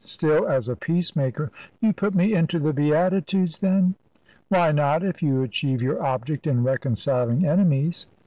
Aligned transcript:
Still, 0.03 0.47
as 0.47 0.67
a 0.67 0.75
peacemaker" 0.75 1.51
"You 1.79 1.93
put 1.93 2.15
me 2.15 2.33
into 2.33 2.57
the 2.57 2.73
Beatitudes, 2.73 3.59
then?" 3.59 3.93
"Why 4.49 4.71
not, 4.71 5.03
if 5.03 5.21
you 5.21 5.43
achieve 5.43 5.79
your 5.83 6.01
object 6.03 6.47
in 6.47 6.63
reconciling 6.63 7.45
enemies?" 7.45 8.07